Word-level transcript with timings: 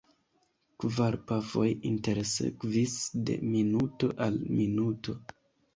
Kvar 0.83 1.17
pafoj 1.31 1.67
intersekvis 1.91 2.99
de 3.29 3.39
minuto 3.53 4.13
al 4.29 4.45
minuto. 4.59 5.23